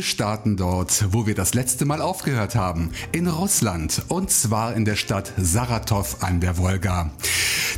[0.00, 4.86] Wir starten dort, wo wir das letzte Mal aufgehört haben, in Russland und zwar in
[4.86, 7.10] der Stadt Saratow an der Wolga.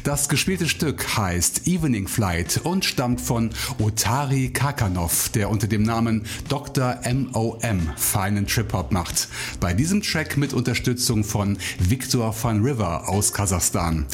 [0.04, 6.24] Das gespielte Stück heißt Evening Flight und stammt von Otari Kakanov, der unter dem Namen
[6.48, 6.98] Dr.
[7.04, 9.28] MOM feinen Trip-Hop macht.
[9.60, 14.06] Bei diesem Track mit Unterstützung von Victor van River aus Kasachstan.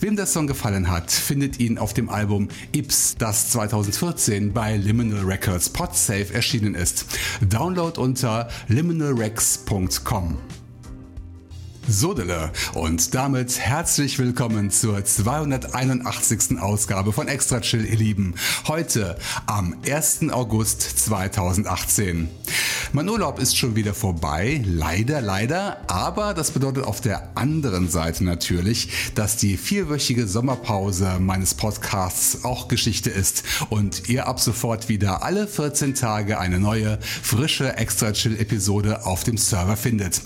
[0.00, 5.24] Wem der Song gefallen hat, findet ihn auf dem Album Ips, das 2014 bei Liminal
[5.24, 7.06] Records Podsafe erschienen ist.
[7.40, 10.36] Download unter liminalrex.com.
[11.90, 16.60] Sodele und damit herzlich willkommen zur 281.
[16.60, 18.34] Ausgabe von Extra Chill, ihr Lieben.
[18.68, 20.30] Heute am 1.
[20.30, 22.28] August 2018.
[22.92, 28.24] Mein Urlaub ist schon wieder vorbei, leider, leider, aber das bedeutet auf der anderen Seite
[28.24, 35.22] natürlich, dass die vierwöchige Sommerpause meines Podcasts auch Geschichte ist und ihr ab sofort wieder
[35.22, 40.20] alle 14 Tage eine neue, frische Extra Chill Episode auf dem Server findet.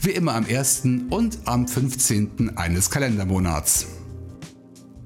[0.00, 0.84] Wie immer am 1.
[1.10, 2.56] und am 15.
[2.56, 3.86] eines Kalendermonats.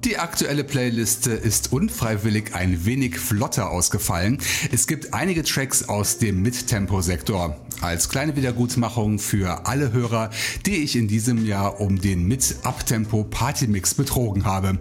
[0.03, 4.39] Die aktuelle Playliste ist unfreiwillig ein wenig flotter ausgefallen.
[4.71, 7.55] Es gibt einige Tracks aus dem Mittempo-Sektor.
[7.81, 10.31] Als kleine Wiedergutmachung für alle Hörer,
[10.65, 14.79] die ich in diesem Jahr um den Mit-Uptempo Partymix betrogen habe.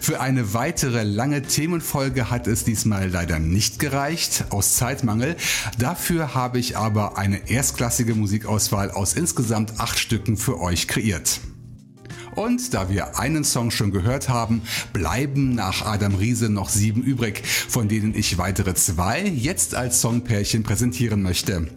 [0.00, 5.34] Für eine weitere lange Themenfolge hat es diesmal leider nicht gereicht, aus Zeitmangel.
[5.80, 11.40] Dafür habe ich aber eine erstklassige Musikauswahl aus insgesamt acht Stücken für euch kreiert.
[12.40, 14.62] Und da wir einen Song schon gehört haben,
[14.94, 20.62] bleiben nach Adam Riese noch sieben übrig, von denen ich weitere zwei jetzt als Songpärchen
[20.62, 21.68] präsentieren möchte.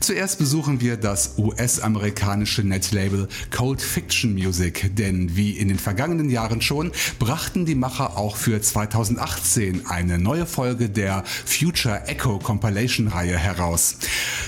[0.00, 6.60] Zuerst besuchen wir das US-amerikanische Netlabel Cold Fiction Music, denn wie in den vergangenen Jahren
[6.60, 13.38] schon, brachten die Macher auch für 2018 eine neue Folge der Future Echo Compilation Reihe
[13.38, 13.96] heraus.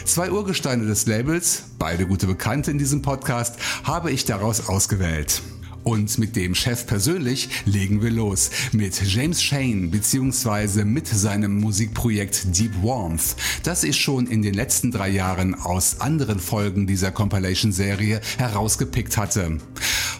[0.04, 5.40] Zwei Urgesteine des Labels, beide gute Bekannte in diesem Podcast, habe ich daraus ausgewählt.
[5.86, 10.82] Und mit dem Chef persönlich legen wir los mit James Shane bzw.
[10.82, 16.40] mit seinem Musikprojekt Deep Warmth, das ich schon in den letzten drei Jahren aus anderen
[16.40, 19.58] Folgen dieser Compilation-Serie herausgepickt hatte.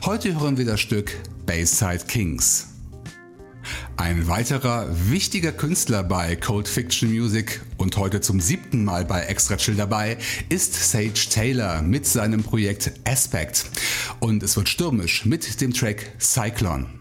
[0.04, 1.10] Heute hören wir das Stück
[1.46, 2.68] Bayside Kings.
[3.96, 9.56] Ein weiterer wichtiger Künstler bei Cold Fiction Music und heute zum siebten Mal bei Extra
[9.56, 10.18] Chill dabei
[10.48, 13.64] ist Sage Taylor mit seinem Projekt Aspect.
[14.20, 16.95] Und es wird stürmisch mit dem Track Cyclone.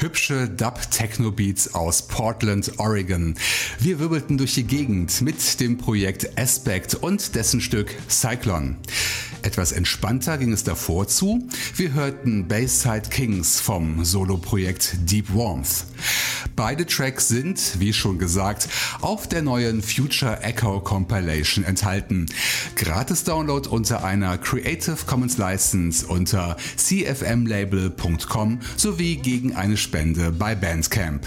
[0.00, 3.34] Hübsche Dub-Techno-Beats aus Portland, Oregon.
[3.80, 8.76] Wir wirbelten durch die Gegend mit dem Projekt Aspect und dessen Stück Cyclone.
[9.42, 11.48] Etwas entspannter ging es davor zu.
[11.74, 15.84] Wir hörten Bayside Kings vom Solo-Projekt Deep Warmth.
[16.56, 18.68] Beide Tracks sind, wie schon gesagt,
[19.00, 22.26] auf der neuen Future Echo Compilation enthalten.
[22.74, 31.26] Gratis Download unter einer Creative Commons License unter cfmlabel.com sowie gegen eine Spende bei Bandcamp.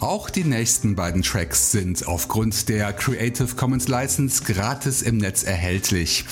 [0.00, 6.24] Auch die nächsten beiden Tracks sind aufgrund der Creative Commons License gratis im Netz erhältlich.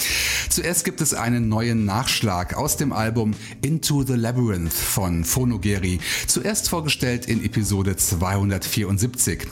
[0.48, 5.98] Zuerst gibt es einen neuen Nachschlag aus dem Album Into the Labyrinth von Phonogeri,
[6.28, 9.48] zuerst vorgestellt in Episode 274.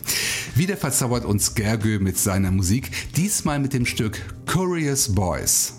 [0.55, 5.75] Wieder verzaubert uns Gergő mit seiner Musik, diesmal mit dem Stück Curious Boys.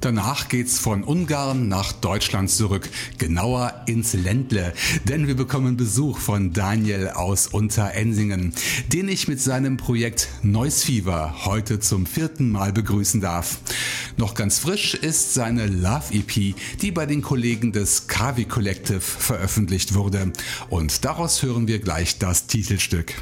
[0.00, 4.72] Danach geht's von Ungarn nach Deutschland zurück, genauer ins Ländle,
[5.08, 8.54] denn wir bekommen Besuch von Daniel aus Unterensingen,
[8.92, 13.58] den ich mit seinem Projekt Noise Fever heute zum vierten Mal begrüßen darf.
[14.16, 19.94] Noch ganz frisch ist seine Love EP, die bei den Kollegen des Kavi Collective veröffentlicht
[19.94, 20.32] wurde
[20.70, 23.14] und daraus hören wir gleich das Titelstück.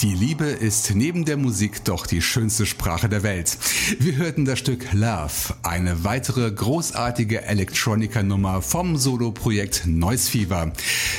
[0.00, 3.56] Die Liebe ist neben der Musik doch die schönste Sprache der Welt.
[3.98, 10.72] Wir hörten das Stück Love, eine weitere großartige Elektronika-Nummer vom Solo-Projekt Noise Fever.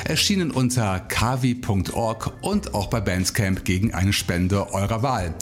[0.03, 5.33] Erschienen unter kavi.org und auch bei Bandcamp gegen eine Spende eurer Wahl.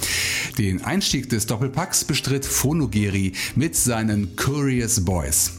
[0.58, 5.52] Den Einstieg des Doppelpacks bestritt Phonogeri mit seinen Curious Boys.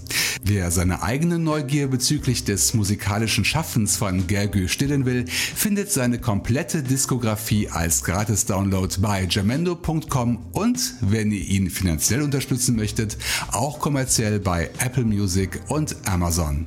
[0.45, 6.83] Wer seine eigene Neugier bezüglich des musikalischen Schaffens von Gergő stillen will, findet seine komplette
[6.83, 13.17] Diskografie als Gratis-Download bei jamendo.com und, wenn ihr ihn finanziell unterstützen möchtet,
[13.51, 16.67] auch kommerziell bei Apple Music und Amazon.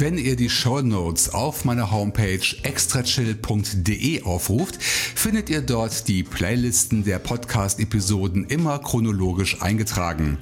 [0.00, 7.04] Wenn ihr die Show Notes auf meiner Homepage extrachill.de aufruft, findet ihr dort die Playlisten
[7.04, 10.38] der Podcast-Episoden immer chronologisch eingetragen.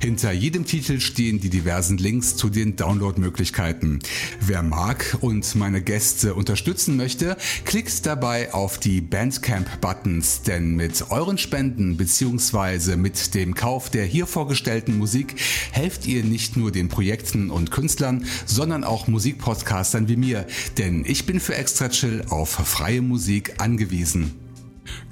[0.00, 3.98] Hinter jedem Titel stehen die diversen Links zu den Downloadmöglichkeiten.
[4.40, 11.36] Wer mag und meine Gäste unterstützen möchte, klickt dabei auf die Bandcamp-Buttons, denn mit euren
[11.36, 12.96] Spenden bzw.
[12.96, 15.34] mit dem Kauf der hier vorgestellten Musik
[15.72, 20.46] helft ihr nicht nur den Projekten und Künstlern, sondern auch Musikpodcastern wie mir,
[20.78, 24.47] denn ich bin für Extra Chill auf freie Musik angewiesen.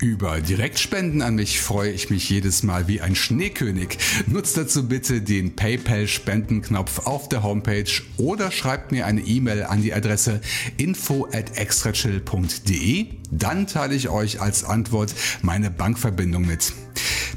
[0.00, 3.98] Über Direktspenden an mich freue ich mich jedes Mal wie ein Schneekönig.
[4.26, 9.94] Nutzt dazu bitte den PayPal-Spendenknopf auf der Homepage oder schreibt mir eine E-Mail an die
[9.94, 10.40] Adresse
[10.76, 13.06] info at extrachill.de.
[13.30, 16.72] Dann teile ich euch als Antwort meine Bankverbindung mit.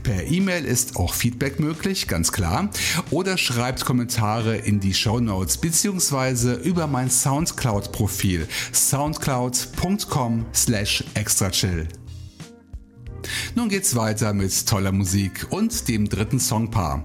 [0.04, 2.70] Per E-Mail ist auch Feedback möglich, ganz klar.
[3.12, 11.88] Oder schreibt Kommentare in die Show Notes beziehungsweise über mein Soundcloud-Profil soundcloud.com slash extrachill.
[13.60, 17.04] Nun geht's weiter mit toller Musik und dem dritten Songpaar.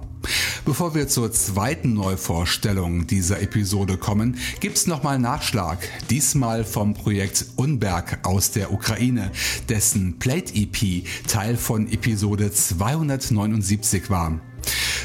[0.63, 5.79] Bevor wir zur zweiten Neuvorstellung dieser Episode kommen, gibt's nochmal Nachschlag.
[6.09, 9.33] Diesmal vom Projekt Unberg aus der Ukraine,
[9.67, 14.39] dessen Plate EP Teil von Episode 279 war.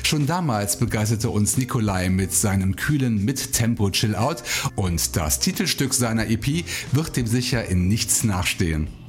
[0.05, 4.45] Schon damals begeisterte uns Nikolai mit seinem kühlen Mid-Tempo Chill-Out
[4.77, 9.00] und das Titelstück seiner EP wird dem sicher in nichts nachstehen.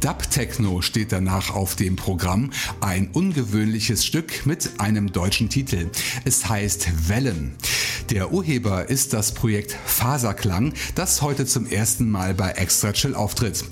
[0.00, 2.50] Dub Techno steht danach auf dem Programm,
[2.80, 5.90] ein ungewöhnliches Stück mit einem deutschen Titel.
[6.24, 7.56] Es heißt Wellen.
[8.10, 13.64] Der Urheber ist das Projekt Faserklang, das heute zum ersten Mal bei Extra Chill auftritt.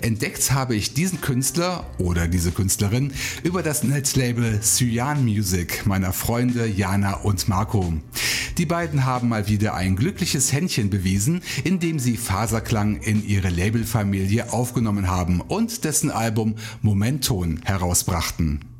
[0.00, 3.12] Entdeckt habe ich diesen Künstler oder diese Künstlerin
[3.42, 7.92] über das Netlabel Cyan Music meiner Freunde Jana und Marco.
[8.58, 14.52] Die beiden haben mal wieder ein glückliches Händchen bewiesen, indem sie Faserklang in ihre Labelfamilie
[14.52, 18.71] aufgenommen haben und dessen Album Momenton herausbrachten.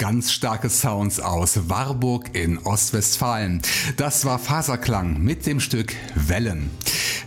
[0.00, 3.60] Ganz starke Sounds aus Warburg in Ostwestfalen.
[3.98, 6.70] Das war Faserklang mit dem Stück Wellen.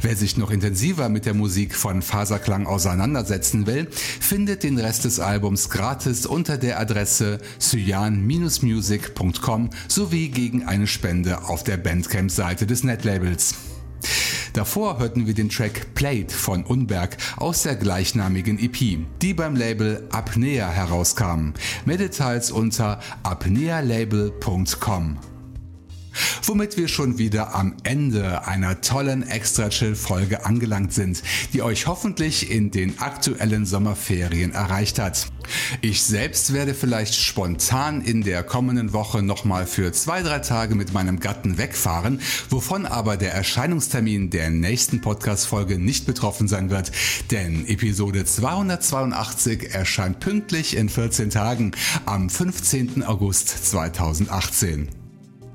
[0.02, 5.20] Wer sich noch intensiver mit der Musik von Faserklang auseinandersetzen will, findet den Rest des
[5.20, 13.54] Albums gratis unter der Adresse cyan-music.com sowie gegen eine Spende auf der Bandcamp-Seite des Netlabels.
[14.54, 20.08] Davor hörten wir den Track Played von Unberg aus der gleichnamigen EP, die beim Label
[20.12, 21.54] Apnea herauskam.
[21.86, 25.18] Mehr Details unter apnealabel.com
[26.44, 31.88] womit wir schon wieder am Ende einer tollen Extra Chill Folge angelangt sind, die euch
[31.88, 35.28] hoffentlich in den aktuellen Sommerferien erreicht hat.
[35.82, 40.94] Ich selbst werde vielleicht spontan in der kommenden Woche nochmal für zwei, drei Tage mit
[40.94, 46.92] meinem Gatten wegfahren, wovon aber der Erscheinungstermin der nächsten Podcast-Folge nicht betroffen sein wird,
[47.32, 51.72] denn Episode 282 erscheint pünktlich in 14 Tagen
[52.06, 53.04] am 15.
[53.04, 55.03] August 2018.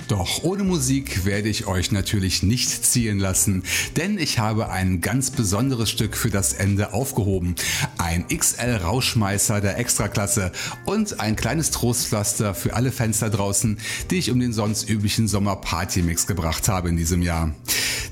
[0.08, 3.62] Doch ohne Musik werde ich euch natürlich nicht ziehen lassen,
[3.98, 7.56] denn ich habe ein ganz besonderes Stück für das Ende aufgehoben.
[7.98, 10.50] Ein XL Rauschmeißer der Extraklasse
[10.86, 13.78] und ein kleines Trostpflaster für alle da draußen,
[14.10, 17.54] die ich um den sonst üblichen Sommer Party Mix gebracht habe in diesem Jahr.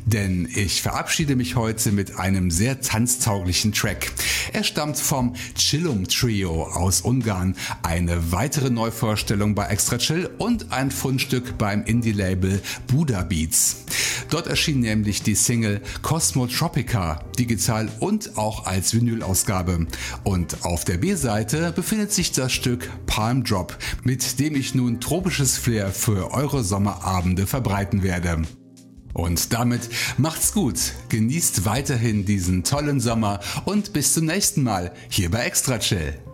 [0.04, 4.12] Denn ich verabschiede mich heute mit einem sehr tanztauglichen Track.
[4.52, 10.92] Er stammt vom Chillum Trio aus Ungarn, eine weitere Neuvorstellung bei Extra Chill und ein
[10.92, 13.84] Fundstück beim Indie-Label Buddha Beats.
[14.30, 19.86] Dort erschien nämlich die Single Cosmo Tropica, digital und auch als Vinyl-Ausgabe.
[20.24, 25.56] Und auf der B-Seite befindet sich das Stück Palm Drop, mit dem ich nun tropisches
[25.56, 28.42] Flair für eure Sommerabende verbreiten werde.
[29.12, 30.78] Und damit macht's gut,
[31.08, 36.25] genießt weiterhin diesen tollen Sommer und bis zum nächsten Mal hier bei Extra Chill.